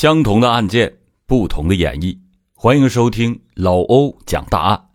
[0.00, 0.96] 相同的案件，
[1.26, 2.16] 不同的演绎。
[2.54, 4.90] 欢迎收听老欧讲大案。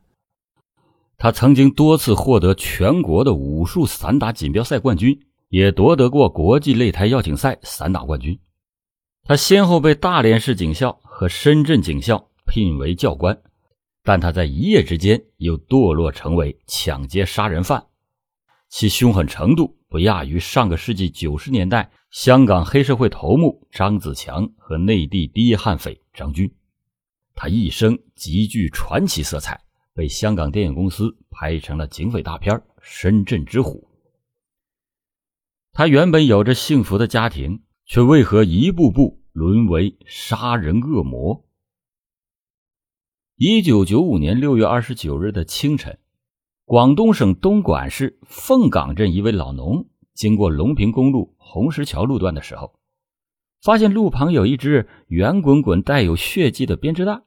[1.18, 5.20] 他曾经多次获得全国的武术散打锦标赛冠军，
[5.50, 8.40] 也夺得过国际擂台邀请赛散打冠军。
[9.26, 13.38] 他先后被大连市警校和深圳警校聘为教官，
[14.06, 17.88] 但他在一夜之间又堕落成为抢劫杀人犯，
[18.70, 21.92] 其凶狠程度不亚于上个世纪九十年代。
[22.10, 26.52] 香港黑社会头目张子强和内地第一悍匪张军，
[27.36, 29.62] 他一生极具传奇色彩，
[29.94, 33.88] 被香港电影公司拍成了警匪大片《深圳之虎》。
[35.74, 41.46] 他原本有着幸福的家庭，却为何一步步沦为杀人恶魔？
[43.36, 46.00] 一九九五年六月二十九日的清晨，
[46.66, 49.86] 广东省东莞市凤岗镇一位老农。
[50.14, 52.76] 经过龙平公路红石桥路段的时候，
[53.62, 57.20] 发现路旁有一只圆滚滚、带有血迹的编织袋。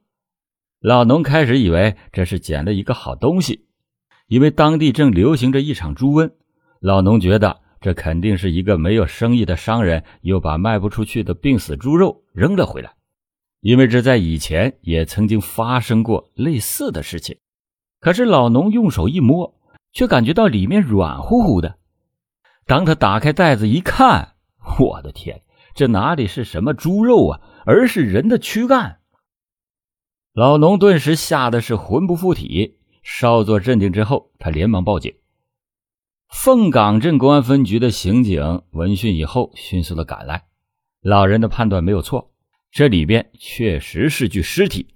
[0.80, 3.66] 老农开始以为这是捡了一个好东西，
[4.26, 6.32] 因为当地正流行着一场猪瘟。
[6.80, 12.94] 老农觉得这肯定是一个没有生意的商人又把卖不出去的病死猪肉扔了回来，
[13.60, 17.36] 因为这在以前也曾经发生过类似的事情。
[18.06, 19.58] 可是老农用手一摸，
[19.92, 21.76] 却感觉到里面软乎乎的。
[22.64, 24.36] 当他打开袋子一看，
[24.78, 25.42] 我的天，
[25.74, 29.00] 这哪里是什么猪肉啊，而是人的躯干！
[30.32, 32.78] 老农顿时吓得是魂不附体。
[33.02, 35.12] 稍作镇定之后，他连忙报警。
[36.28, 40.44] 凤岗镇公安分局的刑警闻讯以后，迅速的赶来。
[41.02, 42.30] 老人的判断没有错，
[42.70, 44.94] 这里边确实是具尸体，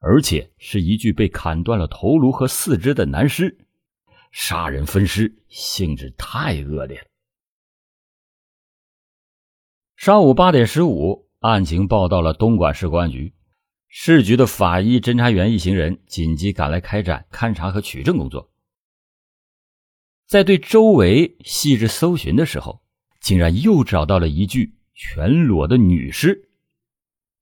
[0.00, 3.56] 而且是一具被砍断了头颅和四肢的男尸。
[4.32, 7.06] 杀人分尸，性质太恶劣了。
[9.96, 13.34] 上午八点十五，案情报到了东莞市公安局，
[13.88, 18.50] 市局的法医侦查员一行人紧急赶来开展勘查和取证工作。
[20.26, 22.82] 在对周围细致搜寻的时候，
[23.20, 26.49] 竟然又找到了一具全裸的女尸。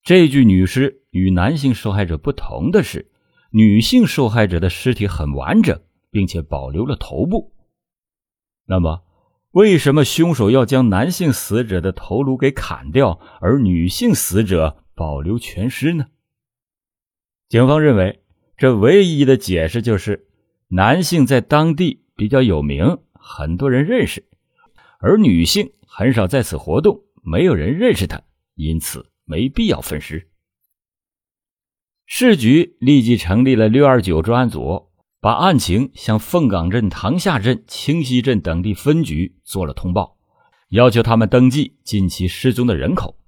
[0.09, 3.11] 这具女尸与男性受害者不同的是，
[3.51, 7.53] 女性受害者的尸体很完整，并且保留了头部。
[8.65, 9.03] 那么？
[9.51, 16.07] 为什么凶手要将男性死者的头颅给砍掉，而女性死者保留全尸呢？
[17.51, 18.23] 警方认为，
[18.57, 20.27] 这唯一的解释就是，
[20.69, 24.27] 男性在当地比较有名，很多人认识，
[25.01, 28.23] 而女性很少在此活动，没有人认识她，
[28.55, 30.29] 因此没必要分尸。
[32.07, 34.89] 市局立即成立了六二九专案组。
[35.21, 40.17] 把案情向凤岗镇、塘下镇、清溪镇等地分局做了通报，
[40.69, 43.19] 要求他们登记近期失踪的人口。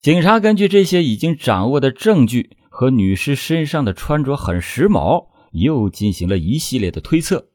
[0.00, 7.50] 警察根据这些已经掌握的证据和女尸身上的穿着很时髦，又进行了一系列的推测。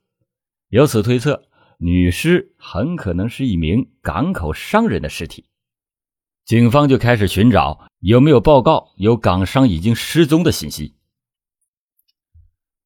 [0.70, 1.42] 由此推测，
[1.80, 5.49] 女尸很可能是一名港口商人的尸体。
[6.50, 10.96] 警方就开始寻找有没有报告有港商已经失踪的信息。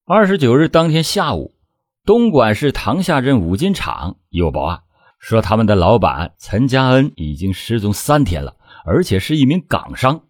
[0.03, 1.55] 二十九日当天下午，
[2.03, 4.83] 东莞市塘下镇五金厂又报案，
[5.17, 10.25] 说他们的老板陈家恩已经失踪三天了，而且是一名港商。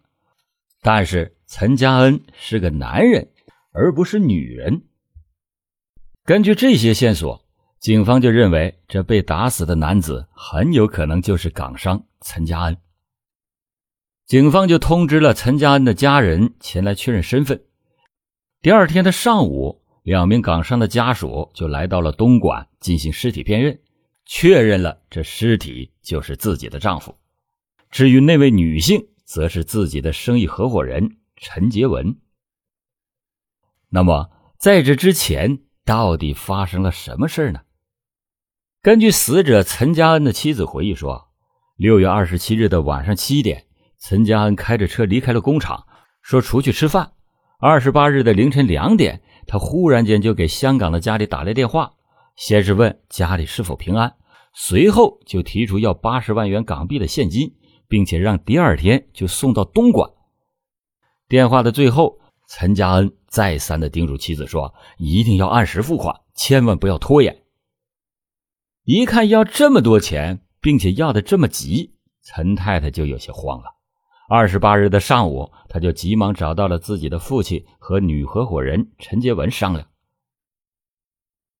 [0.80, 3.32] 但是陈家恩是个男人，
[3.72, 4.84] 而不是女人。
[6.24, 7.44] 根据这些线索，
[7.80, 12.76] 警方就认为这被打死的男子很有可能就是港商陈家恩。
[14.26, 17.62] 警方就通知了陈家恩的家人前来确认身份。
[18.62, 23.78] 第二天的上午，两名港商的家属就来到了东莞进行尸体辨认，
[24.24, 27.14] 确认了这尸体就是自己的丈夫。
[27.90, 32.16] 至于那位女性，则是自己的生意合伙人陈杰文。
[33.90, 37.60] 那么，在这之前到底发生了什么事呢？
[38.80, 41.28] 根据死者陈家恩的妻子回忆说，
[41.76, 43.66] 六月二十七日的晚上七点，
[44.06, 45.86] 陈家恩开着车离开了工厂，
[46.20, 47.12] 说出去吃饭。
[47.58, 51.94] 二十八日的凌晨两点，他忽然间就给香港的家里打来电话，
[52.36, 54.14] 先是问家里是否平安，
[54.52, 57.54] 随后就提出要八十万元港币的现金，
[57.88, 60.10] 并且让第二天就送到东莞。
[61.26, 67.42] 电话的最后，陈家恩再三的叮嘱妻子说：“一定要按时付款，千万不要拖延。”
[68.84, 73.70] 一看要这么多钱，并且要的这么急，陈太太就有些慌了。
[74.28, 79.86] 二十八日的上午，他就急忙找到了自己的父亲和女合伙人陈杰文商量。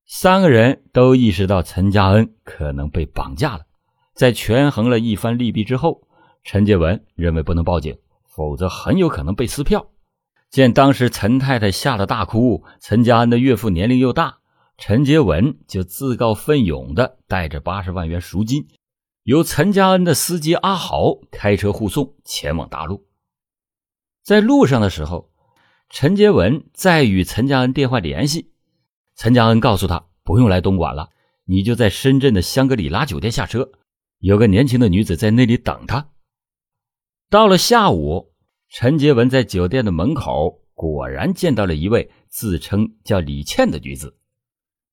[0.07, 3.65] 三个人都意识到陈家恩可能被绑架了，
[4.15, 6.09] 在权衡了一番利弊之后，
[6.43, 9.87] 陈杰文认为不能报警，否则很有可能被撕票。
[10.51, 14.39] 见当时陈太太吓得大哭，陈家恩的岳父年龄又大，
[14.79, 18.69] 陈杰文就自告奋勇的带着八十万元赎金，
[19.25, 23.07] 由陈家恩的司机阿豪开车护送前往大陆。
[24.23, 25.31] 在路上的时候，
[25.91, 28.53] 陈杰文在与陈家恩电话联系，
[29.17, 31.11] 陈家恩告诉他不用来东莞了，
[31.45, 33.73] 你就在深圳的香格里拉酒店下车，
[34.19, 36.11] 有个年轻的女子在那里等他。
[37.29, 38.33] 到了下午。
[38.71, 44.19] 陈杰文在酒店的门口果然见到了一位自称叫李倩的女子，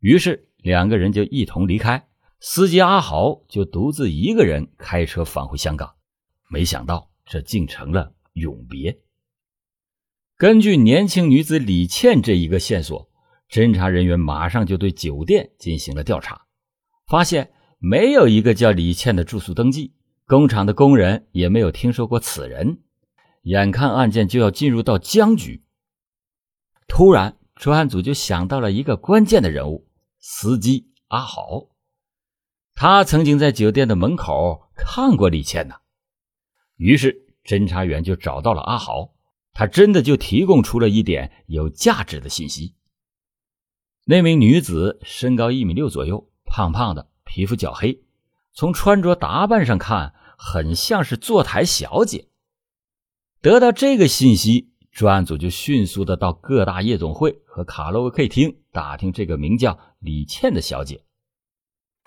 [0.02, 2.08] 于是两个人就一同离开，
[2.44, 5.94] 司机阿豪就独自一个人开车返回香港。
[6.50, 9.00] 没想到这竟成了永别。
[10.38, 13.12] 根据年轻女子李倩这一个线索，
[13.48, 16.48] 侦查人员马上就对酒店进行了调查，
[17.06, 19.94] 发现没有一个叫李倩的住宿登记，
[20.26, 22.82] 工厂的工人也没有听说过此人。
[23.44, 25.64] 眼看案件就要进入到僵局，
[26.88, 29.88] 突然专案组就想到了一个关键的人物——
[30.20, 31.68] 司机阿豪。
[32.82, 35.76] 他曾经在酒店的门口看过李倩呢。
[36.78, 39.14] 于是侦查员就找到了阿豪，
[39.54, 42.74] 他真的就提供出了一点有价值的信息。
[44.04, 48.02] 那名女子身高一米六左右，胖胖的，皮肤较黑，
[48.52, 52.30] 从穿着打扮上看，很像是坐台小姐。
[53.44, 61.04] 得到这个信息，专案组就迅速的到各大夜总会和卡拉 OK 厅打听这个名叫李倩的小姐。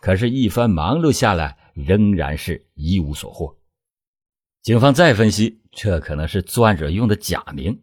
[0.05, 3.57] 可是，一番忙碌下来，仍然是一无所获。
[4.61, 7.83] 警方再分析，这可能是作案者用的假名，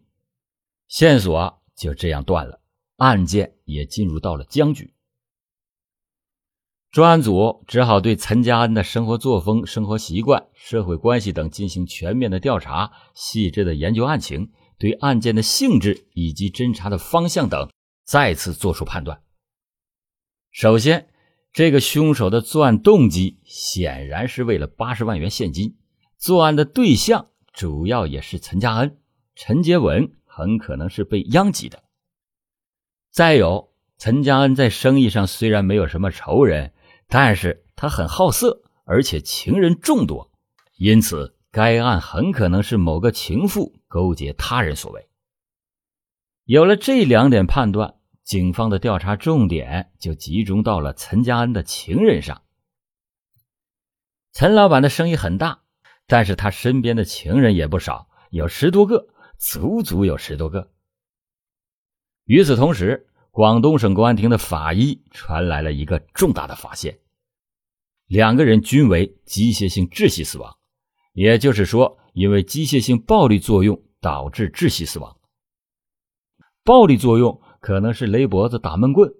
[0.86, 2.60] 线索就这样断了，
[2.94, 4.94] 案件也进入到了僵局。
[6.92, 17.68] 专案组只好对陈家恩的生活作风、生活习惯、社会关系等进行全面的调查，细致的研究案情，对案件的性质以及侦查的方向等
[18.04, 19.20] 再次作出判断。
[20.52, 21.08] 首先，
[21.52, 25.76] 这个凶手的作案动机显然是为了八十万元现金，
[26.18, 28.98] 作案的对象主要也是陈家恩、
[29.34, 31.82] 陈杰文，很可能是被殃及的。
[33.10, 36.72] 再有，陈家恩在生意上虽然没有什么仇人。
[37.08, 40.30] 但是他很好色，而且情人众多，
[40.78, 45.10] 因此该案很可能是某个情妇勾结他人所为。
[46.46, 52.42] 有了这两点判断，警方的调查重点就集中到了陈家恩的情人上。
[54.32, 55.62] 陈老板的生意很大，
[56.06, 59.08] 但是他身边的情人也不少，有十多个，
[59.38, 60.70] 足足有十多个。
[62.24, 67.00] 与此同时，广东省公安厅的法医传来了一个重大的发现。
[68.06, 70.56] 两个人均为机械性窒息死亡，
[71.12, 75.18] 也就是说，因为机械性暴力作用导致窒息死亡。
[76.62, 79.10] 暴力作用可能是勒脖子、打闷棍，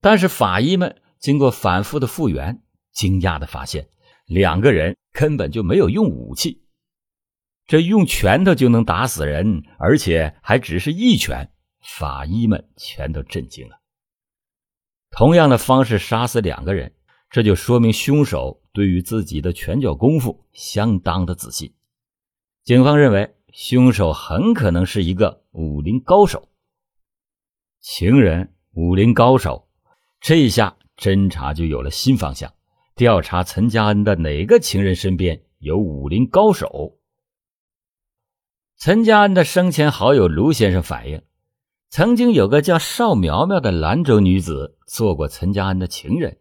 [0.00, 3.88] 但是法医们经过反复的复原，惊讶的发现，
[4.24, 6.62] 两个人根本就没有用武器，
[7.66, 13.78] 这用拳头就能打死人，而且还只是一拳，法医们全都震惊了。
[15.10, 16.92] 同样的方式杀死两个人。
[17.28, 21.74] 这就说明凶手对于自己的拳脚功夫相当的自信。
[22.62, 26.48] 警方认为，凶手很可能是一个武林高手。
[27.88, 29.68] 情人、武林高手，
[30.20, 32.52] 这一下侦查就有了新方向，
[32.96, 36.98] 调查陈家恩的哪个情人身边有武林高手。
[38.76, 41.22] 陈家恩的生前好友卢先生反映，
[41.88, 46.38] 曾经有个叫邵苗苗的兰州女子做过陈家恩的情人。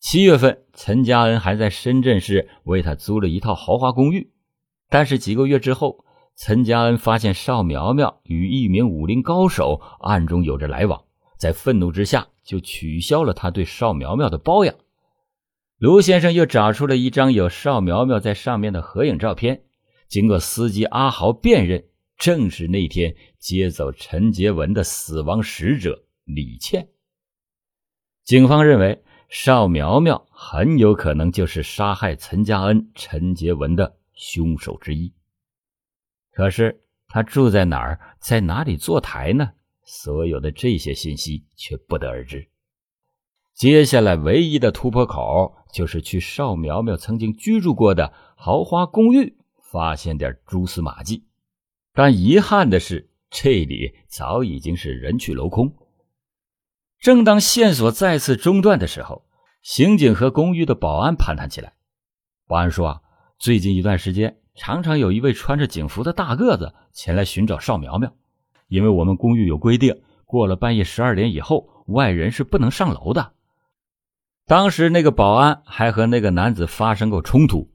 [0.00, 4.34] 七月份，陈家恩还在深圳市为她租了一套豪华公寓，
[4.90, 6.04] 但是几个月之后，
[6.36, 11.04] 陈家恩发现邵苗苗与一名武林高手暗中有着来往，
[11.38, 14.74] 在愤怒之下就取消了他对邵苗苗的包养。
[15.78, 19.62] 卢先生又找出了一张有邵苗苗在上面的合影照片，
[20.08, 21.84] 经过司机阿豪辨认，
[22.16, 26.88] 正是那天接走陈杰文的死亡使者李倩。
[28.24, 29.02] 警方认为。
[29.30, 35.12] 邵苗苗很有可能就是杀害陈家恩、陈杰文的凶手之一。
[36.34, 39.52] 可是他住在哪儿，在哪里坐台呢？
[39.84, 42.48] 所有的这些信息却不得而知。
[43.54, 49.36] 接下来唯一的突破口就是去邵苗苗曾经居住过的豪华公寓，
[49.70, 51.24] 发现点蛛丝马迹。
[51.92, 55.76] 但遗憾的是，这里早已经是人去楼空。
[56.98, 59.24] 正当线索再次中断的时候，
[59.62, 61.74] 刑警和公寓的保安攀谈起来。
[62.46, 63.02] 保安说：“啊，
[63.38, 68.12] 最近一段时间，常常有一位穿着警服的大个子前来寻找邵苗苗，
[68.68, 73.32] 因为我们公寓有规定，过了半夜十二点以后，外人是不能上楼的。
[74.46, 77.70] 当时那个保安还和那个男子发生过冲突，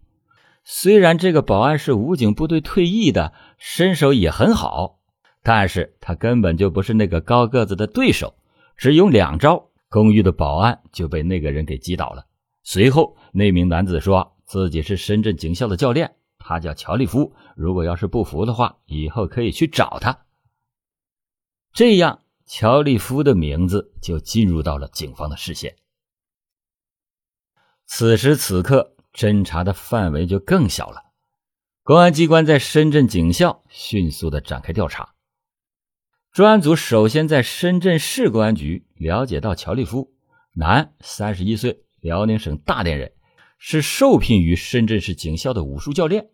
[0.64, 5.00] 虽然这个保安是武警部队退役的，身手也很好，
[5.44, 8.36] 但是他根本就不是那个高个子的对手，
[8.78, 12.26] 只用两招，公寓的保安就被那个人给击倒了。
[12.64, 16.12] 随后，那名男子说自己是深圳警校的教练，
[16.50, 20.26] 他叫乔利夫，如果要是不服的话，以后可以去找他。
[21.74, 25.76] 这样，乔利夫的名字就进入到了警方的视线。
[27.86, 31.12] 此时此刻，侦查的范围就更小了。
[31.84, 35.14] 公安机关在深圳警校迅速的展开调查。
[36.32, 40.16] 专案组首先在深圳市公安局了解到乔利夫，
[40.54, 43.14] 男，三十一岁，辽宁省大连人，
[43.60, 46.32] 是受聘于深圳市警校的武术教练。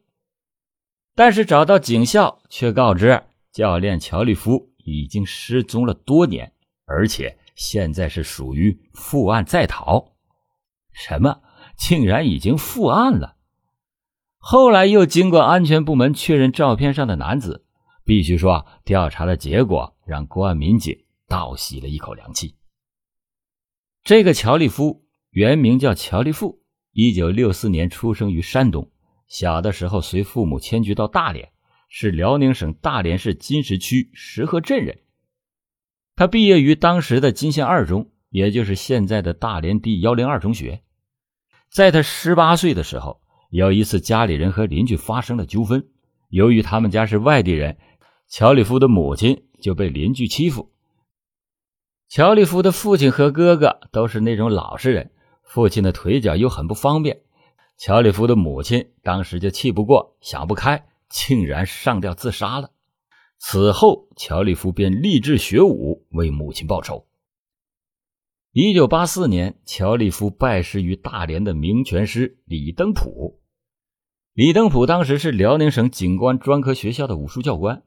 [1.15, 6.53] 但是找到警校，却告知教练乔利夫已经失踪了多年，
[6.85, 10.13] 而且现在是属于负案在逃。
[10.91, 11.41] 什么？
[11.77, 13.35] 竟然已经负案了。
[14.37, 17.65] 后来又经过安全部门确认，照片上的男子，
[18.03, 22.55] 必须说，调查的结果让公安民警倒吸了一口凉气。
[24.03, 28.91] 这个乔利夫原名叫乔利富，一九六四年出生于山东，
[29.27, 31.49] 小的时候随父母迁居到大连，
[31.89, 34.99] 是辽宁省大连市金石区石河镇人。
[36.15, 40.81] 他毕业于当时的金县二中，也就是现在的大连第幺零二中学。
[41.69, 45.89] 在他十八岁的时候，有一次家里人和邻居发生了纠纷。
[46.29, 47.77] 由于他们家是外地人，
[48.29, 50.71] 乔里夫的母亲就被邻居欺负。
[52.07, 55.11] 乔里夫的父亲和哥哥都是那种老实人，
[55.43, 57.21] 父亲的腿脚又很不方便。
[57.77, 62.71] 乔里夫的母亲当时就气不过，想不开，竟然上吊自杀了。
[63.37, 67.05] 此后，乔里夫便立志学武，为母亲报仇。
[68.53, 73.41] 一九八四年，乔利夫拜师于大连的名拳师李登普。
[74.31, 77.83] 李登普当时是辽宁省警官专科学校的武术教官，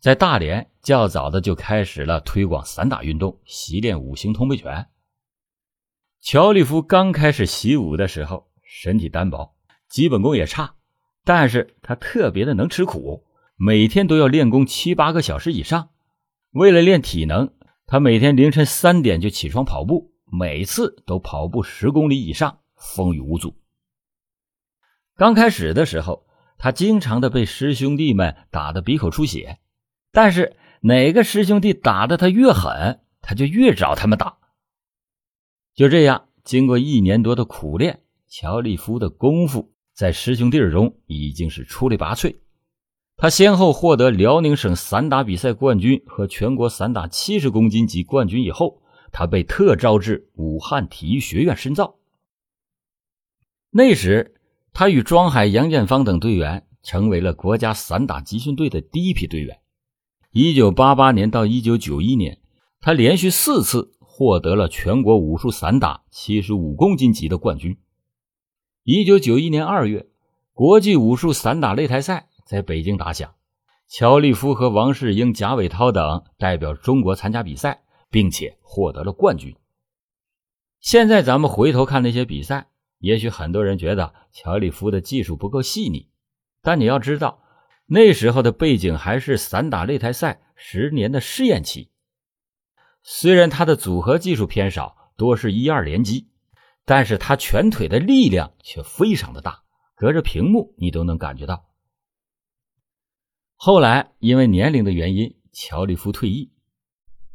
[0.00, 4.86] 在大连较早的就开始了推广散打运动，习练五行通背拳。
[6.22, 9.56] 乔利夫刚开始习武的时候，身体单薄，
[9.88, 10.74] 基本功也差，
[11.24, 13.24] 但是他特别的能吃苦，
[13.56, 15.88] 每天都要练功七八个小时以上，
[16.50, 17.54] 为了练体能。
[17.90, 23.56] 他每天凌晨三点就起床跑步，每次都跑步十公里以上，风雨无阻。
[25.16, 26.26] 刚开始的时候，
[26.58, 29.58] 他经常的被师兄弟们打得鼻口出血，
[30.12, 34.36] 但是哪个师兄弟打的他越狠，他就越找他们打。
[35.74, 42.36] 就这样，经过一年多的苦练，乔利夫的功夫在师兄弟中已经是出类拔萃。
[43.16, 48.80] 他先后获得辽宁省散打比赛冠军和全国散打七十公斤级冠军以后，
[49.10, 51.96] 他被特招至武汉体育学院深造。
[53.70, 54.36] 那时，
[54.72, 59.58] 他与庄海、杨建芳等队员成为了国家散打集训队的第一批队员。
[60.30, 62.38] 一九八八年到一九九一年，
[62.78, 67.76] 他连续四次获得了全国武术散打七十五公斤级的冠军。
[68.90, 70.06] 一九九一年二月，
[70.54, 72.30] 国际武术散打擂台赛。
[72.46, 73.34] 在北京打响，
[73.86, 79.54] 乔立夫和王世英、贾伟涛等代表中国参加比赛，并且获得了冠军。
[80.80, 82.68] 现在咱们回头看那些比赛，
[82.98, 86.08] 也许很多人觉得乔立夫的技术不够细腻，
[86.62, 87.42] 但你要知道，
[87.84, 91.90] 那时候的背景还是散打擂台赛十年的试验期。
[93.02, 96.28] 虽然他的组合技术偏少，多是一二连击，
[96.88, 99.62] 但是他拳腿的力量却非常的大，
[99.94, 101.66] 隔着屏幕你都能感觉到。
[103.56, 106.50] 后来因为年龄的原因，乔利夫退役，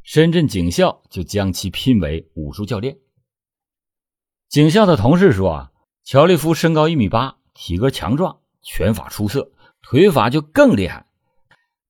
[0.02, 2.98] 深圳警校就将其聘为武术教练。
[4.50, 5.72] 警校的同事说啊，
[6.04, 9.52] 乔利夫身高一米八，体格强壮，拳法出色，
[9.84, 11.06] 腿法就更厉害。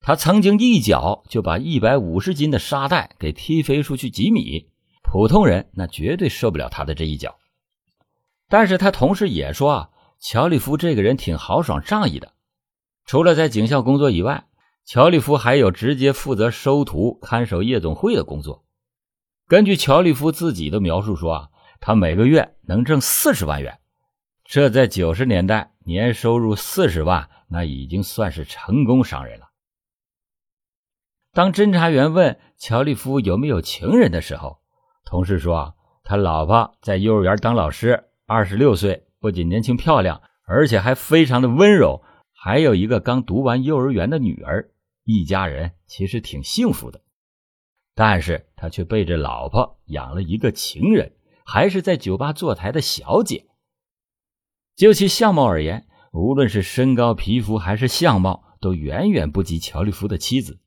[0.02, 4.70] 他曾经一脚就把一百五十斤的沙袋给踢飞出去几米，
[5.02, 7.40] 普通人那绝对受不了他的这一脚。
[8.54, 12.34] 但是他同事也说啊，乔利夫这个人挺豪爽仗义的。
[13.04, 14.46] 除了在警校工作以外，
[14.86, 18.64] 乔利夫还有直接负责收徒、看守夜总会的工作。
[19.48, 23.80] 根据乔利夫自己的描述说啊，他每个月能挣四十万元，
[24.44, 29.48] 这在九十年代年收入四十万，那已经算是成功商人了。
[31.32, 34.60] 当侦查员问乔利夫有没有情人的时候，
[35.06, 42.02] 同事说啊，他老婆在幼儿园当老师，二十六岁，不仅年轻漂亮，而且还非常的温柔。
[42.32, 44.72] 还有一个刚读完幼儿园的女儿，
[45.04, 47.00] 一家人其实挺幸福的。
[47.94, 51.14] 但是他却背着老婆养了一个情人，
[51.46, 53.46] 还是在酒吧坐台的小姐。
[54.76, 60.60] 就其相貌而言，无论是身高、皮肤还是相貌，都远远不及乔立夫的妻子。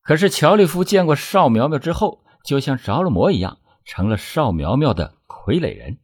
[0.00, 5.98] 可是乔立夫见过邵苗苗之后，就像着了魔一样，成了邵苗苗的傀儡人。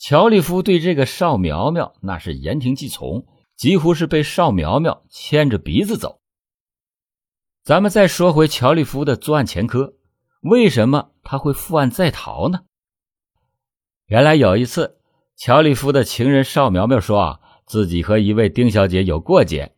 [0.00, 6.22] 乔立夫对这个邵苗苗那是言听计从，几乎是被邵苗苗牵着鼻子走。
[7.62, 9.92] 咱们再说回乔立夫的作案前科，
[10.40, 12.60] 为什么他会负案在逃呢？
[14.06, 14.96] 原来有一次，
[15.36, 19.76] 乔立夫的情人邵苗苗说啊，自己和一位丁小姐有过节。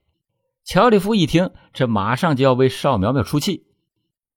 [0.63, 3.67] 乔立夫一听，这马上就要为邵苗苗出气，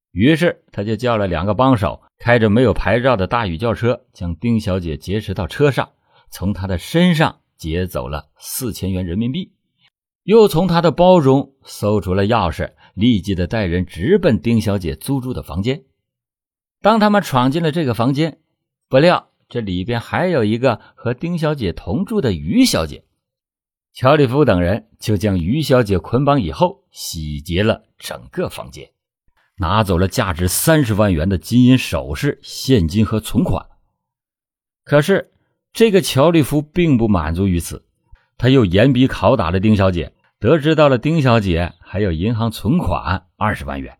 [0.09, 5.91] 于是他就叫了两个帮手，开着没有牌照的大宇轿车，将丁小姐劫持到车上，
[6.29, 9.53] 从她的身上劫走了四千元人民币，
[10.23, 12.73] 又从她的包中搜出了钥匙。
[12.95, 15.83] 立即的带人直奔丁小姐租住的房间。
[16.81, 18.39] 当他们闯进了这个房间，
[18.87, 23.03] 不料这里边还有一个和丁小姐同住的于小姐。
[23.91, 28.91] 乔里夫等人就将于小姐捆绑以后，洗劫了整个房间，
[29.57, 33.65] 拿走了价值三十万元的金银首饰、现金和存款。
[34.83, 35.31] 可是
[35.73, 37.85] 这个乔立夫并不满足于此，
[38.37, 40.13] 他又严逼拷打了丁小姐。
[40.37, 43.97] 得知到了丁小姐还有银行存款二十万元，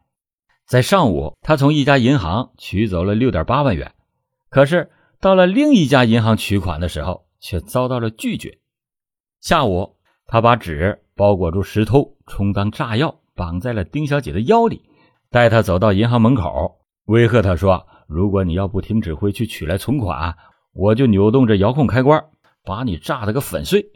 [0.68, 3.94] 在上午，他从一家银行取走了六点八万元，
[4.50, 8.60] 可是到了另一家银行取款的时候，却遭到了拒绝。
[9.40, 9.96] 下午，
[10.28, 14.84] 他把纸包裹住石头，充当炸药，绑在了丁小姐的腰里，
[15.36, 16.78] 带他走到银行门口，
[17.08, 20.38] 威吓他说：“如果你要不听指挥去取来存款，
[20.72, 22.24] 我就扭动着遥控开关，
[22.64, 23.92] 把你炸得个粉碎。”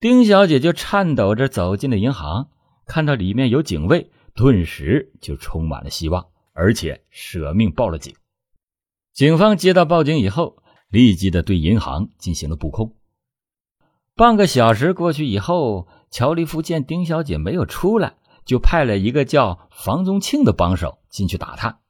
[0.00, 2.48] 丁小姐就颤抖着走进了银行，
[2.86, 8.14] 看到里面有警卫，顿时就充满了希望，而且舍命报了警。
[9.12, 12.96] 警方接到报警以后，立即的对银行进行了布控。
[14.14, 18.14] 半个小时过去以后，乔立夫见丁小姐没有出来，
[18.46, 21.80] 就派了一个叫房宗庆的帮手进去打探。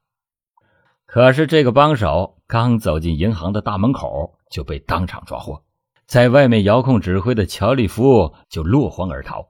[1.05, 5.63] 可是这个帮手刚走进银行的大门口，就被当场抓获。
[6.05, 9.49] 在外面遥控指挥的乔立夫就落荒而逃。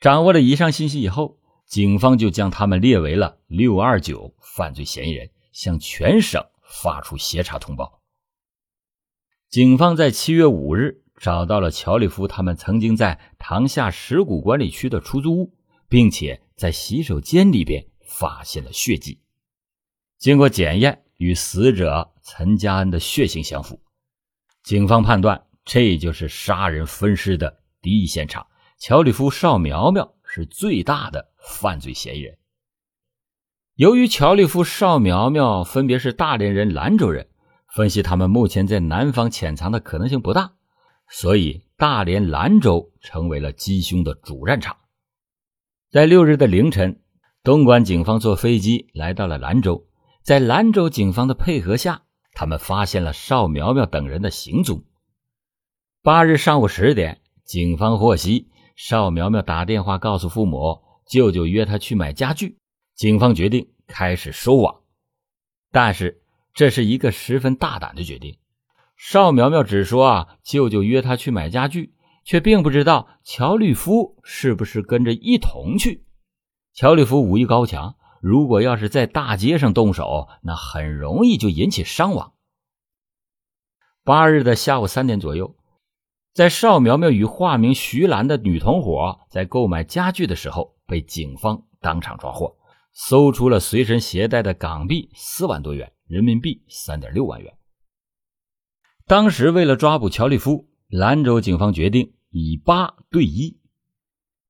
[0.00, 8.00] 掌握了以上信息以后，警方就将他们列为了“六二九”犯罪嫌疑人，向全省发出协查通报。
[9.48, 15.54] 警方在七月五日找到了乔立夫他们曾经在塘下石鼓管理区的出租屋，
[15.88, 19.20] 并且在洗手间里边发现了血迹，
[20.18, 23.80] 经过检验，与死者陈家恩的血型相符。
[24.62, 28.46] 警方判断，这就是杀人分尸的第一现场。
[28.78, 32.36] 乔立夫、邵苗苗是最大的犯罪嫌疑人。
[33.76, 37.28] 由于乔立夫、邵苗苗分别是大连人、兰州人，
[37.68, 40.52] 分析他们目前在南方潜藏的可能性不大，
[41.08, 44.76] 所以大连、兰州成为了缉凶的主战场。
[45.90, 47.00] 在六日的凌晨，
[47.42, 49.86] 东莞警方坐飞机来到了兰州，
[50.22, 52.02] 在兰州警方的配合下。
[52.36, 54.82] 他们发现了邵苗苗等人的行踪。
[56.02, 62.58] 八日上午十点，警方获悉邵苗苗打电话告诉父母，舅舅约他去买家具。
[62.96, 64.80] 警方决定开始收网，
[65.70, 66.22] 但是
[66.54, 68.36] 这是一个十分大胆的决定。
[68.96, 76.04] 邵苗苗只说啊，舅舅约他去买家具，却并不知道乔立夫是不是跟着一同去。
[76.72, 77.96] 乔立夫武艺高强。
[78.20, 82.32] 如果要是在大街上动手，那很容易就引起伤亡。
[84.02, 85.56] 八日的下午三点左右，
[86.32, 92.56] 在邵苗苗与化名徐兰的女同伙在购买家具的时候，被警方当场抓获，
[92.94, 97.53] 搜出了随身携带的港币四万多元，人民币三点六万元。
[99.06, 103.58] 当时为了抓捕乔立夫，兰州警方决定以八对一，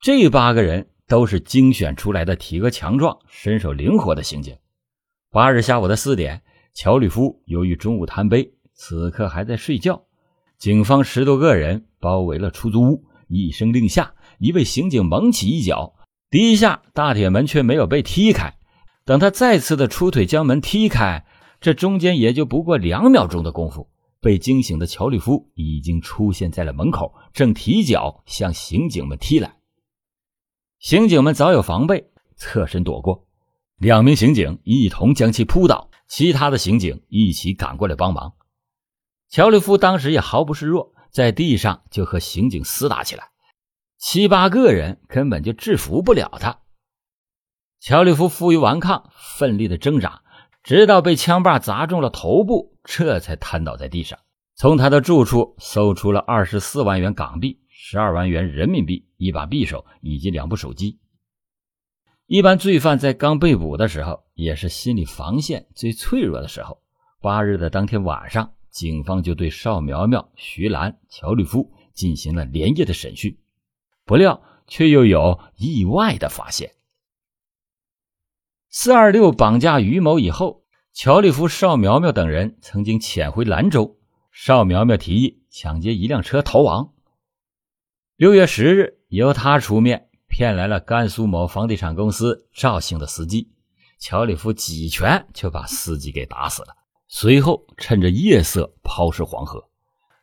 [0.01, 0.89] 这八个人。
[1.07, 4.57] 都是精选出来的体格强壮、身手灵活的刑警。
[5.31, 10.03] 八日下午的四点，乔立夫由于中午贪杯，此刻还在睡觉。
[10.59, 15.95] 警方十多个人包围了出租屋，一声令下，一位刑警猛起一脚，
[16.31, 18.55] 第一下大铁门却没有被踢开。
[19.05, 21.27] 等他再次的出腿将门踢开，
[21.61, 23.91] 这中间也就不过两秒钟的功夫，
[24.25, 29.59] 被惊醒的乔立夫已经出现在了门口，正提脚向刑警们踢来。
[30.79, 33.27] 刑警们早有防备，侧身躲过。
[33.77, 38.33] 两名刑警一同将其扑倒，其他的刑警一起赶过来帮忙。
[39.29, 43.29] 乔立夫当时也毫不示弱，在地上就和刑警厮打起来，
[43.99, 46.61] 七八个人根本就制服不了他。
[47.79, 50.23] 乔利夫负隅顽抗，奋力的挣扎，
[50.65, 54.19] 直到被枪把砸中了头部，这才瘫倒在地上。
[54.57, 60.99] 从他的住处搜出了二十四万元港币、十二万元人民币、一把匕首以及两部手机。
[62.27, 66.81] 一般罪犯在刚被捕的时候，也是心理防线最脆弱的时候。
[67.21, 73.37] 八日的当天晚上，警方就对邵苗苗、徐兰、乔立夫进行了连夜的审讯，
[74.07, 76.71] 不料却又有意外的发现。
[78.77, 83.99] 四二六绑架于某以后，乔立夫、邵苗苗等人曾经潜回兰州。
[84.33, 86.93] 邵苗苗提议抢劫一辆车逃亡。
[88.17, 93.53] 六月十日，由他出面骗来了甘肃某房地产公司赵姓的司机。
[94.01, 96.75] 乔立夫几拳就把司机给打死了，
[97.07, 99.63] 随后趁着夜色抛尸黄河。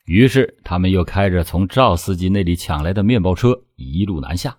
[0.03, 4.57] 于是他们又开着从赵司机那里抢来的面包车，一路南下。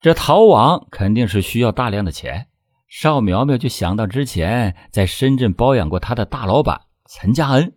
[0.00, 2.48] 这逃亡肯定是需要大量的钱，
[2.88, 7.74] 邵苗苗就想到之前在深圳包养过他的大老板陈家恩，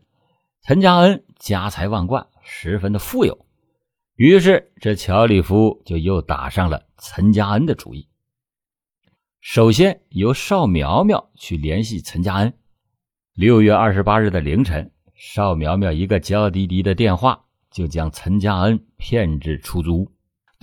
[0.61, 3.45] 陈家恩家财万贯，十分的富有，
[4.15, 8.07] 于是这乔里夫就又打上了陈家恩的主意。
[9.41, 12.53] 首先由邵苗苗去联系陈家恩。
[13.33, 20.11] 六月二十八日的凌晨，邵苗苗一个娇滴滴的电话就将陈家恩骗至出租屋。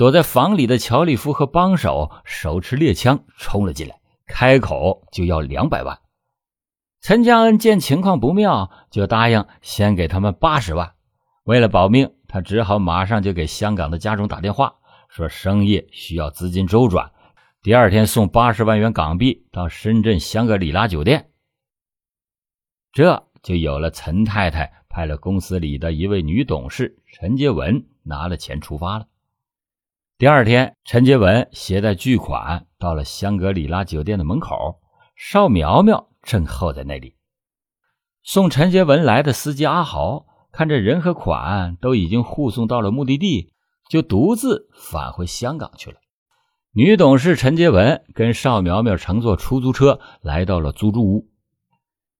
[0.00, 6.00] 躲在房里的乔立夫和帮手手持猎枪冲了进来，开口就要两百万。
[7.02, 10.94] 陈家恩见情况不妙，就答应先给他们八十万。
[11.44, 14.76] 为了保命，他只好马上就给香港的家中打电话，
[15.10, 17.12] 说生意需要资金周转，
[17.60, 21.28] 第二天送八十万元港币到深圳香格里拉酒店。
[22.90, 29.06] 这就有了陈太太派了公司里的一位女董事陈洁文拿了钱出发了。
[30.20, 34.78] 第二天，陈杰文携带巨款到了香格里拉酒店的门口，
[35.16, 37.16] 邵苗苗正候在那里。
[38.22, 43.54] 送陈杰文来的司机阿豪看着人和款都已经护送到了目的地，
[43.88, 45.96] 就独自返回香港去了。
[46.74, 51.30] 女董事陈杰文跟邵苗苗乘坐出租车来到了租住屋。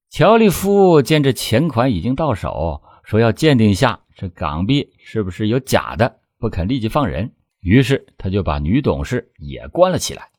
[0.09, 7.35] 乔立夫见这钱款已经到手，说要鉴定一下这港币是不是有假的，不肯立即放人。
[7.61, 10.31] 于是他就把女董事也关了起来。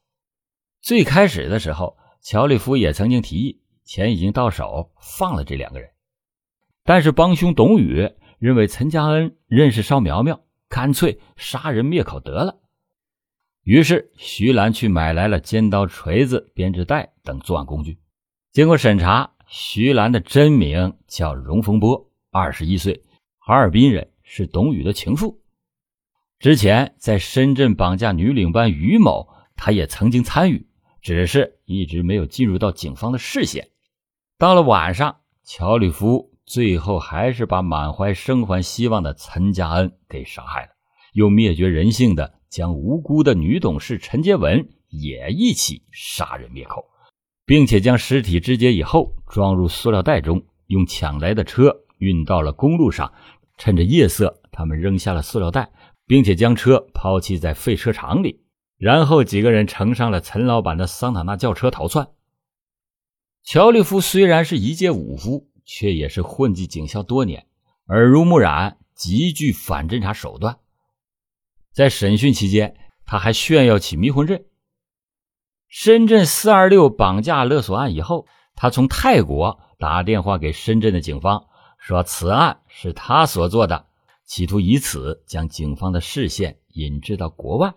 [0.81, 5.89] 最开始的时候，乔立夫也曾经提议，钱已经到手，放了这两个人。
[6.83, 12.57] 但是帮凶董宇认为陈家恩认识邵苗苗，干脆杀人灭口得了。
[13.63, 17.99] 于是徐兰去买来了尖刀、锤子、编织袋等作案工具。
[18.51, 23.03] 经过审查，徐兰的真名叫荣风波，二十一岁，
[23.37, 25.40] 哈尔滨人，是董宇的情妇。
[26.41, 30.65] 之前在深圳绑架女领班于某，他也曾经参与，
[30.99, 33.69] 只是一直没有进入到警方的视线。
[34.39, 40.69] 到了晚上，乔里夫最后还是把满怀生还希望的陈家恩给杀害了，
[41.13, 46.83] 又灭绝人性的将无辜的女董事陈洁文也一起杀人灭口，
[47.45, 53.13] 并且将尸体肢解以后装入塑料袋中，用抢来的车运到了公路上。
[53.57, 55.69] 趁着夜色，他们扔下了塑料袋。
[56.11, 58.43] 并且将车抛弃在废车场里，
[58.75, 62.09] 然后几个人乘上了陈老板的桑塔纳轿车逃窜。
[63.43, 67.47] 乔利夫虽然是一介武夫，却也是混迹警校多年，
[67.87, 70.59] 耳濡目染，极具反侦查手段。
[71.73, 74.43] 在审讯期间，他还炫耀起迷魂阵。
[75.69, 81.45] 深圳四二六绑架勒索案以后，他从泰国打电话给深圳的警方，
[81.77, 83.85] 说此案是他所做的。
[84.31, 87.73] 企图以此将警方的视线引至到国外。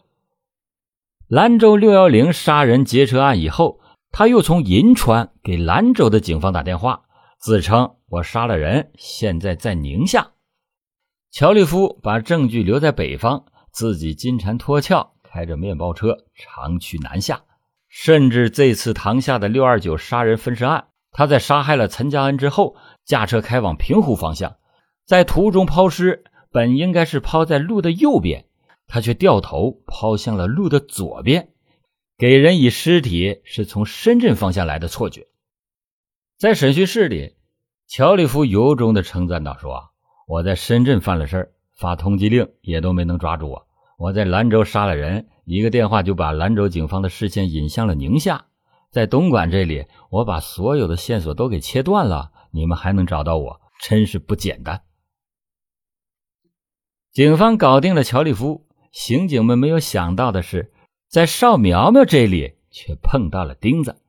[1.26, 3.80] 兰州六幺零杀人劫车案以后，
[4.12, 7.06] 他又从银川给兰州的警方打电话，
[7.40, 10.30] 自称我杀了人，现在在宁夏。
[11.32, 17.42] 乔立夫把证据留在北方，自己金蝉脱壳，开着面包车长驱南下。
[17.88, 24.54] 甚至这次塘下的六二九杀人分尸案，他在杀害了陈家恩之后，驾车开往平湖方向，
[25.04, 26.22] 在途中抛尸。
[26.54, 28.44] 本应该是抛在路的右边，
[28.86, 31.48] 他却掉头抛向了路的左边，
[32.16, 35.26] 给人以尸体是从深圳方向来的错觉。
[36.38, 37.34] 在审讯室里，
[37.88, 39.90] 乔立夫由衷的称赞道：“说
[40.28, 43.66] 我在深圳犯了事儿，发通缉令也都没能抓住我；
[43.98, 48.44] 我在兰州杀了人，一个电话就把兰州警方的视线引向了宁夏；
[48.92, 54.82] 在东莞这里，我把所有的线索都给切断了，你们还能找到我，真是不简单。”
[57.14, 60.72] 警方搞定了乔立夫，刑警们没有想到的是，
[61.06, 64.00] 在邵苗苗这里却碰到了钉子。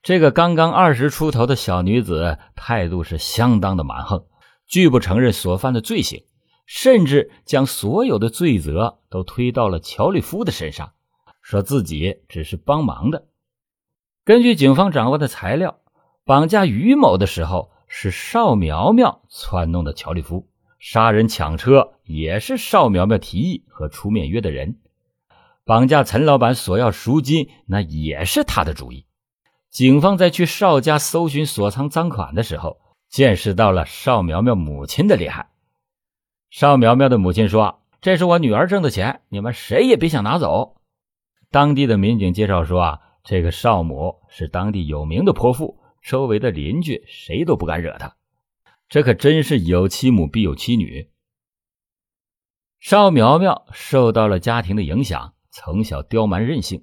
[0.00, 4.26] 这个刚刚二十出头的小女子态度是相当的蛮横，
[4.68, 6.22] 拒不承认所犯的罪行，
[6.66, 10.92] 甚至将所有的罪责都推到了乔立夫的身上，
[11.42, 13.26] 说自己只是帮忙的。
[14.24, 15.80] 根据警方掌握的材料，
[16.24, 20.46] 绑架于某的时候是邵苗苗撺弄的乔立夫。
[20.80, 24.78] 杀人抢车也是邵苗苗提议和出面约的人，
[25.66, 29.04] 绑架陈老板索要赎金，那也是他的主意。
[29.68, 35.50] 警方在去邵家搜寻锁藏赃款的时候，见识到了邵苗苗母亲的厉害。
[36.48, 40.80] 邵苗苗的母亲说：“这是我女儿挣的钱，你们谁也别想拿走。”
[41.52, 48.16] 当地的民警介绍说：“啊，这个邵母是当地有名的泼妇，周围的邻居谁都不敢惹她。”
[48.90, 51.08] 这可真是有其母必有其女。
[52.80, 56.82] 邵苗苗受到了家庭的影响，从小刁蛮任性。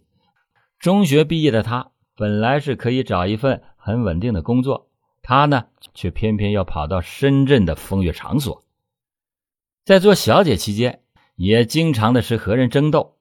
[0.80, 4.90] 中学毕业的她本来是可以找一份很稳定的工作，
[5.22, 8.64] 她呢却偏偏要跑到深圳的风月场所。
[9.84, 11.02] 在做小姐期间，
[11.36, 13.18] 也经常的是和人争斗，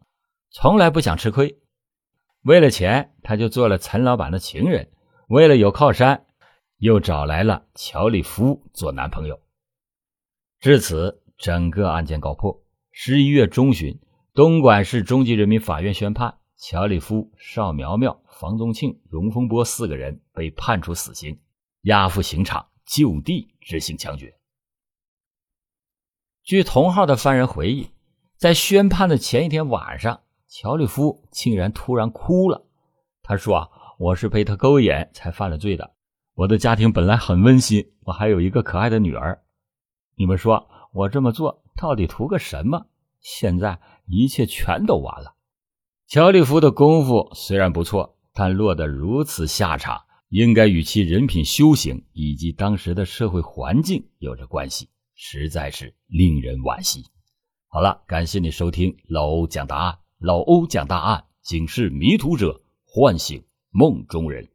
[0.50, 1.58] 从来不想吃亏。
[2.42, 4.92] 为了钱，她就做了陈老板的情人。
[5.26, 6.25] 为了有靠山。
[6.78, 9.40] 又找来了乔立夫做男朋友，
[10.60, 12.62] 至此整个案件告破。
[12.90, 13.98] 十一月中旬，
[14.34, 21.40] 东莞市中级人民法院宣判，乔立夫、邵苗苗、房宗庆、荣丰波四个人被判处死刑，
[21.82, 24.34] 押赴刑场就地执行枪决。
[26.42, 27.88] 据同号的犯人回忆，
[28.36, 32.66] 在宣判的前一天晚上，乔立夫竟然突然哭了。
[33.22, 35.95] 他说：“啊，我是被他勾引才犯了罪的。”
[36.36, 39.42] 我的家庭本来很温馨，我还有一个可爱的女儿。
[40.16, 42.88] 你们说我这么做到底图个什么？
[43.22, 45.34] 现在一切全都完了。
[46.06, 57.06] 乔立夫的功夫虽然不错，但落得如此下场，应该与其人品修行以及当时的社会环境有着关系，实在是令人惋惜。
[57.68, 64.46] 好了，感谢你收听老欧讲答案，老欧讲大案，警示迷途者，唤醒梦中人。